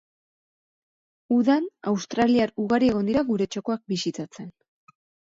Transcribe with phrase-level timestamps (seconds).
[1.35, 4.49] Udan australiar ugari egon dira gure txokoak bisitatzen.